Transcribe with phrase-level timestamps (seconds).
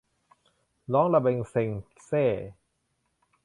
[0.93, 1.69] ร้องระเบ็งเซ็ง
[2.05, 2.25] แซ่